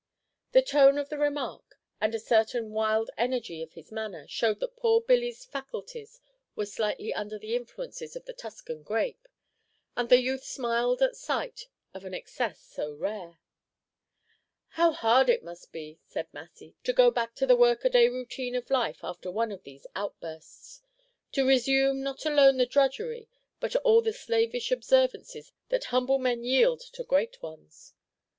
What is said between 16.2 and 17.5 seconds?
Massy, "to go back to